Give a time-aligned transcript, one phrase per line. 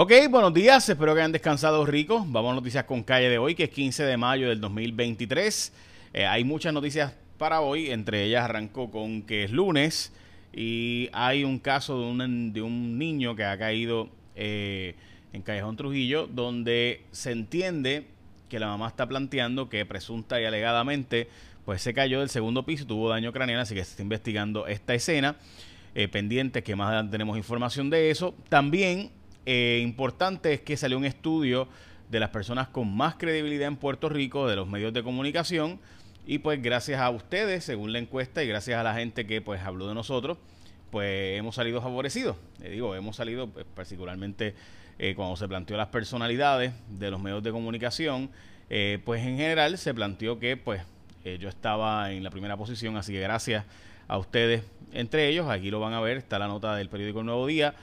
[0.00, 2.22] Ok, buenos días, espero que hayan descansado ricos.
[2.30, 5.72] Vamos a noticias con calle de hoy, que es 15 de mayo del 2023.
[6.12, 10.12] Eh, hay muchas noticias para hoy, entre ellas arrancó con que es lunes
[10.52, 14.94] y hay un caso de un, de un niño que ha caído eh,
[15.32, 18.06] en Callejón Trujillo, donde se entiende
[18.48, 21.26] que la mamá está planteando que presunta y alegadamente
[21.64, 24.68] pues se cayó del segundo piso y tuvo daño craneal, así que se está investigando
[24.68, 25.34] esta escena.
[25.94, 28.32] Eh, pendiente, que más adelante tenemos información de eso.
[28.48, 29.10] También
[29.50, 31.68] eh, importante es que salió un estudio
[32.10, 35.80] de las personas con más credibilidad en Puerto Rico, de los medios de comunicación,
[36.26, 39.62] y pues gracias a ustedes, según la encuesta, y gracias a la gente que pues
[39.62, 40.36] habló de nosotros,
[40.90, 42.36] pues hemos salido favorecidos.
[42.60, 44.54] Le digo, hemos salido pues, particularmente
[44.98, 48.28] eh, cuando se planteó las personalidades de los medios de comunicación,
[48.68, 50.82] eh, pues en general se planteó que pues
[51.40, 53.64] yo estaba en la primera posición, así que gracias
[54.08, 54.62] a ustedes,
[54.92, 57.74] entre ellos, aquí lo van a ver, está la nota del periódico El Nuevo Día.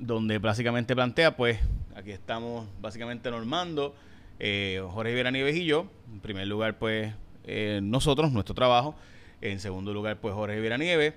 [0.00, 1.58] Donde básicamente plantea, pues,
[1.94, 3.94] aquí estamos básicamente normando,
[4.38, 7.12] eh, Jorge Rivera Nieves y yo, en primer lugar, pues,
[7.44, 8.94] eh, nosotros, nuestro trabajo,
[9.42, 11.12] en segundo lugar, pues, Jorge Rivera Nieves,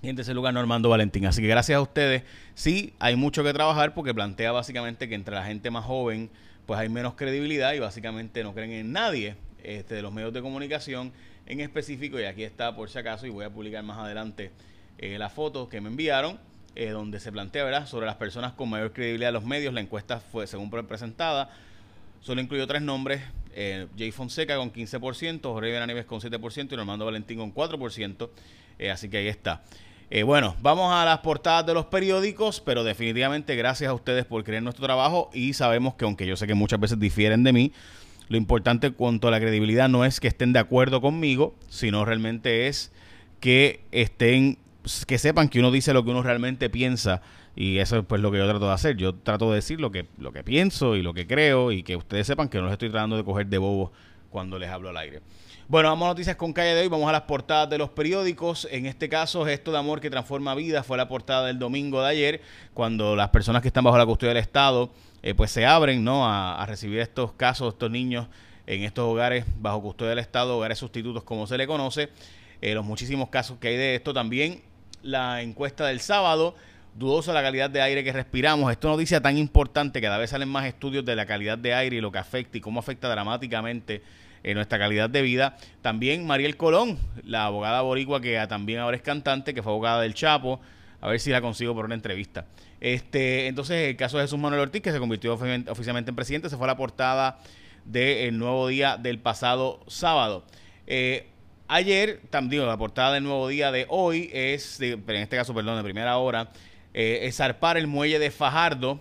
[0.00, 1.26] y en tercer lugar, Normando Valentín.
[1.26, 2.22] Así que gracias a ustedes,
[2.54, 6.30] sí, hay mucho que trabajar porque plantea básicamente que entre la gente más joven,
[6.64, 10.40] pues hay menos credibilidad y básicamente no creen en nadie este, de los medios de
[10.40, 11.12] comunicación
[11.44, 14.50] en específico, y aquí está por si acaso, y voy a publicar más adelante
[14.96, 16.38] eh, la foto que me enviaron
[16.76, 17.86] eh, donde se plantea ¿verdad?
[17.86, 19.74] sobre las personas con mayor credibilidad de los medios.
[19.74, 21.50] La encuesta fue, según presentada,
[22.20, 23.22] solo incluyó tres nombres.
[23.54, 28.28] Eh, Jay Fonseca con 15%, Jorge Nieves con 7% y Normando Valentín con 4%.
[28.78, 29.62] Eh, así que ahí está.
[30.08, 34.44] Eh, bueno, vamos a las portadas de los periódicos, pero definitivamente gracias a ustedes por
[34.44, 37.52] creer en nuestro trabajo y sabemos que aunque yo sé que muchas veces difieren de
[37.52, 37.72] mí,
[38.28, 42.68] lo importante cuanto a la credibilidad no es que estén de acuerdo conmigo, sino realmente
[42.68, 42.92] es
[43.40, 44.58] que estén
[45.06, 47.22] que sepan que uno dice lo que uno realmente piensa
[47.54, 48.96] y eso es pues lo que yo trato de hacer.
[48.96, 51.96] Yo trato de decir lo que, lo que pienso y lo que creo y que
[51.96, 53.92] ustedes sepan que no les estoy tratando de coger de bobo
[54.30, 55.22] cuando les hablo al aire.
[55.68, 58.68] Bueno, vamos a noticias con calle de hoy, vamos a las portadas de los periódicos.
[58.70, 62.08] En este caso, Gesto de Amor que Transforma Vidas fue la portada del domingo de
[62.08, 62.40] ayer,
[62.72, 66.24] cuando las personas que están bajo la custodia del Estado eh, pues se abren ¿no?
[66.24, 68.28] A, a, recibir estos casos, estos niños
[68.68, 72.10] en estos hogares bajo custodia del Estado, hogares sustitutos como se le conoce.
[72.60, 74.62] Eh, los muchísimos casos que hay de esto también
[75.02, 76.54] la encuesta del sábado.
[76.94, 78.70] Dudosa la calidad de aire que respiramos.
[78.70, 82.00] Esto noticia tan importante cada vez salen más estudios de la calidad de aire y
[82.00, 84.02] lo que afecta y cómo afecta dramáticamente
[84.42, 85.56] en nuestra calidad de vida.
[85.82, 90.14] También Mariel Colón, la abogada boricua que también ahora es cantante, que fue abogada del
[90.14, 90.60] Chapo.
[91.00, 92.46] A ver si la consigo por una entrevista.
[92.80, 96.56] Este, entonces, el caso de Jesús Manuel Ortiz, que se convirtió oficialmente en presidente, se
[96.56, 97.38] fue a la portada
[97.84, 100.44] del nuevo día del pasado sábado.
[100.86, 101.28] Eh,
[101.68, 105.82] Ayer, también la portada del nuevo día de hoy es, en este caso, perdón, de
[105.82, 106.52] primera hora,
[106.94, 109.00] eh, es zarpar el muelle de Fajardo.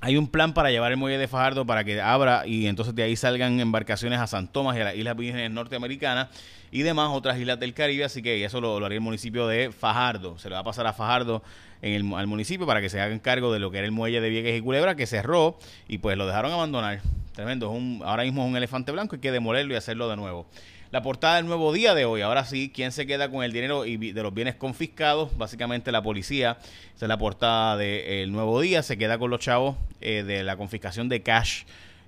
[0.00, 3.02] Hay un plan para llevar el muelle de Fajardo para que abra y entonces de
[3.02, 6.28] ahí salgan embarcaciones a San Tomás y a las Islas Vírgenes Norteamericanas
[6.70, 10.38] y demás otras islas del Caribe, así que eso lo, haría el municipio de Fajardo.
[10.38, 11.42] Se le va a pasar a Fajardo
[11.82, 14.20] en el, al municipio para que se hagan cargo de lo que era el muelle
[14.20, 15.58] de Vieques y Culebra, que cerró
[15.88, 17.00] y pues lo dejaron abandonar.
[17.34, 20.46] Tremendo, un, ahora mismo es un elefante blanco, hay que demolerlo y hacerlo de nuevo.
[20.90, 22.20] La portada del nuevo día de hoy.
[22.20, 25.36] Ahora sí, ¿quién se queda con el dinero y de los bienes confiscados?
[25.38, 26.58] Básicamente la policía.
[26.96, 28.82] Esa es la portada del nuevo día.
[28.82, 31.62] Se queda con los chavos eh, de la confiscación de cash.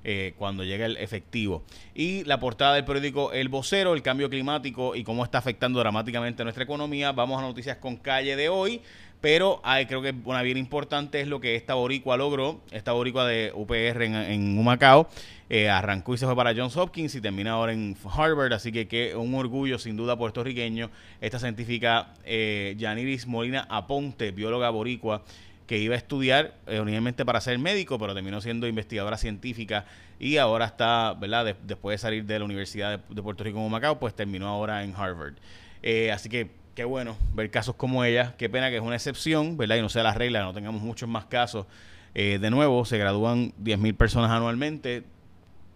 [0.05, 1.63] Eh, cuando llega el efectivo.
[1.95, 6.43] Y la portada del periódico El Vocero, el cambio climático y cómo está afectando dramáticamente
[6.43, 7.13] nuestra economía.
[7.13, 8.81] Vamos a noticias con calle de hoy.
[9.23, 13.25] Pero hay, creo que una bien importante es lo que esta boricua logró, esta boricua
[13.25, 15.09] de UPR en, en Humacao,
[15.49, 18.89] eh, arrancó y se fue para Johns Hopkins y termina ahora en Harvard, así que,
[18.89, 20.91] que un orgullo sin duda puertorriqueño.
[21.21, 25.23] Esta científica eh, Yaniris Molina Aponte, bióloga boricua,
[25.67, 29.85] que iba a estudiar eh, originalmente para ser médico, pero terminó siendo investigadora científica
[30.19, 31.57] y ahora está, ¿verdad?
[31.65, 34.95] después de salir de la Universidad de, Puerto Rico en Humacao, pues terminó ahora en
[34.95, 35.35] Harvard.
[35.83, 38.35] Eh, así que qué bueno ver casos como ella.
[38.39, 39.77] Qué pena que es una excepción, ¿verdad?
[39.77, 41.67] Y no sea la regla, no tengamos muchos más casos.
[42.15, 45.05] Eh, de nuevo, se gradúan 10.000 personas anualmente.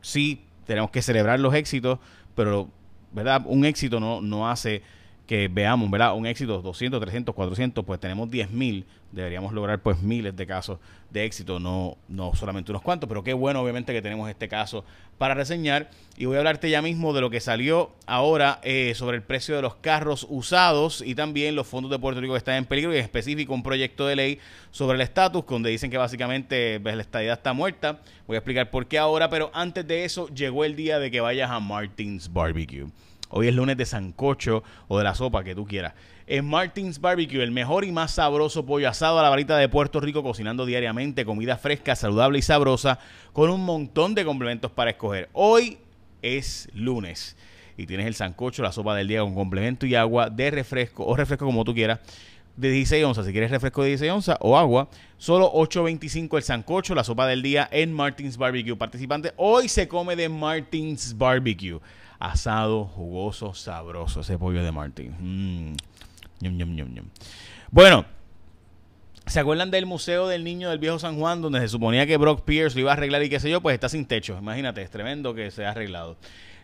[0.01, 1.99] Sí, tenemos que celebrar los éxitos,
[2.35, 2.69] pero,
[3.13, 3.43] ¿verdad?
[3.47, 4.83] Un éxito no, no hace
[5.27, 6.15] que veamos, ¿verdad?
[6.15, 10.79] Un éxito 200, 300, 400, pues tenemos 10.000 deberíamos lograr pues miles de casos
[11.11, 14.85] de éxito, no, no solamente unos cuantos, pero qué bueno obviamente que tenemos este caso
[15.19, 15.89] para reseñar
[16.19, 19.57] y voy a hablarte ya mismo de lo que salió ahora eh, sobre el precio
[19.57, 22.93] de los carros usados y también los fondos de Puerto Rico que están en peligro
[22.93, 24.39] y en específico un proyecto de ley
[24.71, 28.71] sobre el estatus donde dicen que básicamente pues, la estadidad está muerta, voy a explicar
[28.71, 32.31] por qué ahora, pero antes de eso llegó el día de que vayas a Martins
[32.31, 32.87] Barbecue.
[33.29, 35.95] Hoy es lunes de sancocho o de la sopa que tú quieras.
[36.27, 40.01] En Martins Barbecue, el mejor y más sabroso pollo asado a la varita de Puerto
[40.01, 42.99] Rico, cocinando diariamente comida fresca, saludable y sabrosa,
[43.33, 45.29] con un montón de complementos para escoger.
[45.33, 45.79] Hoy
[46.23, 47.37] es lunes
[47.77, 51.17] y tienes el sancocho, la sopa del día con complemento y agua de refresco o
[51.17, 52.01] refresco como tú quieras
[52.57, 53.27] de 16 onzas.
[53.27, 54.89] Si quieres refresco de 16 onzas o agua,
[55.19, 58.77] solo 8.25 el sancocho, la sopa del día en Martins Barbecue.
[58.77, 61.81] Participante, hoy se come de Martins Barbecue.
[62.19, 65.15] Asado, jugoso, sabroso ese pollo de Martins.
[65.21, 65.77] Mm.
[67.71, 68.05] Bueno,
[69.27, 72.45] ¿Se acuerdan del Museo del Niño del Viejo San Juan, donde se suponía que Brock
[72.45, 73.61] Pierce lo iba a arreglar y qué sé yo?
[73.61, 74.39] Pues está sin techo.
[74.39, 76.17] Imagínate, es tremendo que se ha arreglado.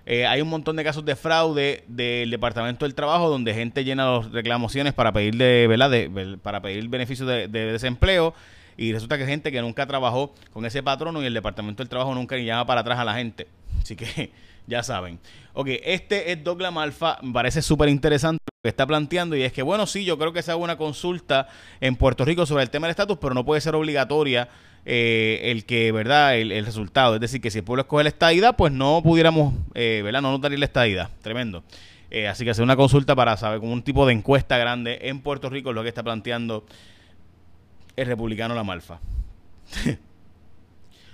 [0.06, 4.12] Eh, hay un montón de casos de fraude del Departamento del Trabajo donde gente llena
[4.12, 6.38] las reclamaciones para pedir ¿verdad?
[6.40, 8.32] para pedir beneficios de, desempleo
[8.76, 12.14] y resulta que gente que nunca trabajó con ese patrono y el Departamento del Trabajo
[12.14, 13.48] nunca ni llama para atrás a la gente.
[13.80, 14.30] Así que
[14.68, 15.18] ya saben.
[15.52, 19.62] Ok, este es Douglas Malfa, me parece súper interesante que está planteando y es que
[19.62, 21.48] bueno, sí, yo creo que se haga una consulta
[21.80, 24.48] en Puerto Rico sobre el tema del estatus, pero no puede ser obligatoria
[24.84, 26.36] eh, el que, ¿verdad?
[26.36, 27.16] El, resultado.
[27.16, 30.22] Es decir, que si el pueblo escoge la estadidad, pues no pudiéramos, eh, ¿verdad?
[30.22, 31.10] No notar la estadidad.
[31.22, 31.64] Tremendo.
[32.08, 35.22] Eh, así que hacer una consulta para saber, como un tipo de encuesta grande en
[35.22, 36.64] Puerto Rico, lo que está planteando
[37.96, 39.00] el republicano La Malfa.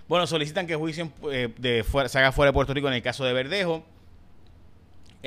[0.06, 3.33] bueno, solicitan que juicio de se haga fuera de Puerto Rico en el caso de
[3.33, 3.87] Verdejo.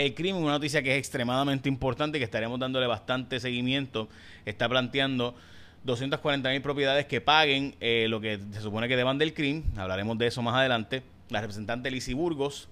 [0.02, 4.10] El crimen, una noticia que es extremadamente importante y que estaremos dándole bastante seguimiento,
[4.46, 5.36] está planteando
[5.84, 9.64] 240 mil propiedades que paguen eh, lo que se supone que deban del crimen.
[9.78, 11.04] Hablaremos de eso más adelante.
[11.30, 12.68] La representante Lizzie Burgos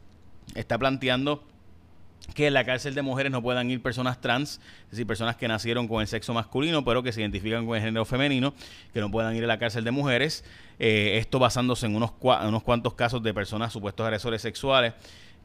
[0.55, 1.43] está planteando
[2.33, 5.48] que en la cárcel de mujeres no puedan ir personas trans, es decir, personas que
[5.48, 8.54] nacieron con el sexo masculino, pero que se identifican con el género femenino,
[8.94, 10.44] que no puedan ir a la cárcel de mujeres.
[10.80, 14.94] Eh, esto basándose en unos, unos cuantos casos de personas supuestos agresores sexuales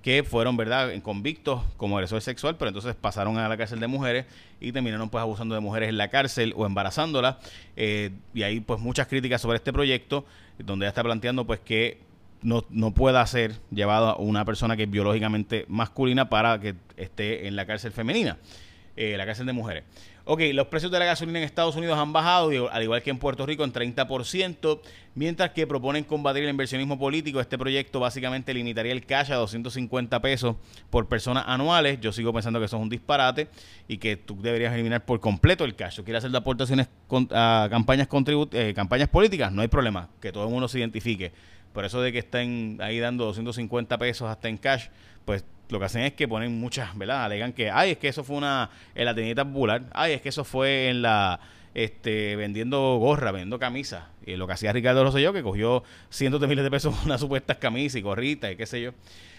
[0.04, 4.26] que fueron, ¿verdad?, convictos como agresor sexual, pero entonces pasaron a la cárcel de mujeres
[4.60, 7.36] y terminaron pues abusando de mujeres en la cárcel o embarazándolas.
[7.74, 10.26] Eh, y hay pues muchas críticas sobre este proyecto,
[10.58, 12.02] donde ya está planteando pues que
[12.44, 17.56] no, no pueda ser llevado una persona que es biológicamente masculina para que esté en
[17.56, 18.38] la cárcel femenina,
[18.96, 19.84] eh, la cárcel de mujeres.
[20.26, 23.18] Ok, los precios de la gasolina en Estados Unidos han bajado, al igual que en
[23.18, 24.80] Puerto Rico, en 30%,
[25.14, 27.40] mientras que proponen combatir el inversionismo político.
[27.40, 30.56] Este proyecto básicamente limitaría el cash a 250 pesos
[30.88, 32.00] por persona anuales.
[32.00, 33.48] Yo sigo pensando que eso es un disparate
[33.86, 36.00] y que tú deberías eliminar por completo el cash.
[36.00, 36.88] ¿Quieres hacer aportaciones
[37.30, 38.08] a campañas,
[38.52, 39.52] eh, campañas políticas?
[39.52, 41.32] No hay problema, que todo el mundo se identifique.
[41.74, 44.86] Por eso de que estén ahí dando 250 pesos hasta en cash,
[45.24, 47.24] pues lo que hacen es que ponen muchas, ¿verdad?
[47.24, 50.28] Alegan que, ay, es que eso fue una, en la tiendita popular, ay, es que
[50.28, 51.40] eso fue en la,
[51.74, 54.04] este, vendiendo gorra, vendiendo camisas.
[54.24, 57.56] Y lo que hacía Ricardo Rosselló, que cogió cientos de miles de pesos unas supuestas
[57.56, 58.92] camisas y gorritas y qué sé yo.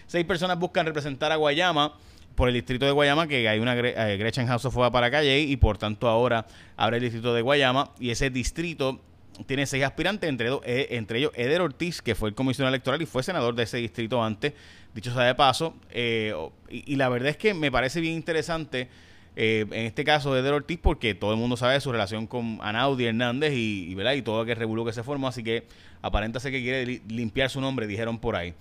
[0.06, 1.94] Seis personas buscan representar a Guayama
[2.34, 5.56] por el distrito de Guayama, que hay una eh, Gretchen House fue para calle y
[5.56, 6.46] por tanto ahora
[6.76, 9.00] abre el distrito de Guayama y ese distrito
[9.44, 13.06] tiene seis aspirantes, entre, eh, entre ellos Eder Ortiz, que fue el comisionado electoral y
[13.06, 14.52] fue senador de ese distrito antes,
[14.94, 15.74] dicho sea de paso.
[15.90, 16.34] Eh,
[16.68, 18.88] y, la verdad es que me parece bien interesante,
[19.36, 22.58] eh, en este caso de Eder Ortiz, porque todo el mundo sabe su relación con
[22.62, 24.14] Anaudi Hernández y, ¿verdad?
[24.14, 25.66] y todo aquel revuelo que se formó, así que
[26.02, 28.54] aparenta ser que quiere limpiar su nombre, dijeron por ahí.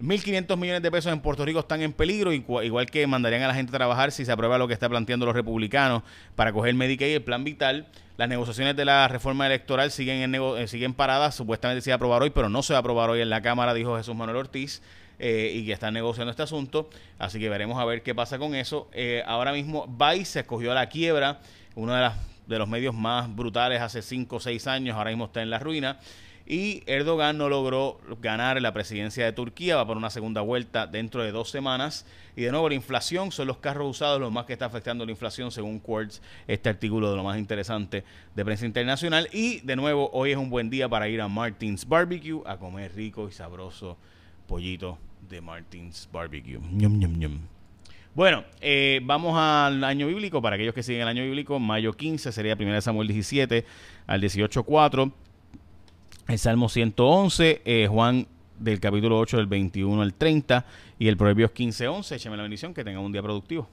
[0.00, 3.54] 1.500 millones de pesos en Puerto Rico están en peligro, igual que mandarían a la
[3.54, 6.02] gente a trabajar si se aprueba lo que está planteando los republicanos
[6.34, 7.86] para coger Medicaid el plan vital.
[8.18, 11.96] Las negociaciones de la reforma electoral siguen, en eh, siguen paradas, supuestamente se va a
[11.96, 14.36] aprobar hoy, pero no se va a aprobar hoy en la Cámara, dijo Jesús Manuel
[14.36, 14.82] Ortiz.
[15.18, 16.90] Eh, y que están negociando este asunto.
[17.18, 18.90] Así que veremos a ver qué pasa con eso.
[18.92, 21.40] Eh, ahora mismo Vice se escogió a la quiebra,
[21.74, 22.14] uno de, las,
[22.46, 25.58] de los medios más brutales hace 5 o 6 años, ahora mismo está en la
[25.58, 25.98] ruina.
[26.48, 31.24] Y Erdogan no logró ganar la presidencia de Turquía, va por una segunda vuelta dentro
[31.24, 32.06] de dos semanas.
[32.36, 35.10] Y de nuevo, la inflación son los carros usados lo más que está afectando la
[35.10, 39.28] inflación, según Quartz, este artículo de lo más interesante de prensa internacional.
[39.32, 42.94] Y de nuevo, hoy es un buen día para ir a Martins Barbecue a comer
[42.94, 43.96] rico y sabroso
[44.46, 44.98] pollito
[45.28, 46.60] de Martins Barbecue.
[48.14, 50.40] Bueno, eh, vamos al año bíblico.
[50.40, 53.64] Para aquellos que siguen el año bíblico, mayo 15 sería 1 Samuel 17
[54.06, 55.12] al 18.4
[56.28, 58.26] el Salmo 111, eh, Juan
[58.58, 60.64] del capítulo 8 del 21 al 30
[60.98, 62.16] y el Proverbios 15.11.
[62.16, 63.68] Écheme la bendición, que tenga un día productivo.